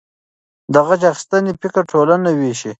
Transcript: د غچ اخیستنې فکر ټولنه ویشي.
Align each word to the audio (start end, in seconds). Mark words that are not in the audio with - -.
د 0.73 0.75
غچ 0.87 1.01
اخیستنې 1.11 1.51
فکر 1.61 1.81
ټولنه 1.91 2.29
ویشي. 2.39 2.69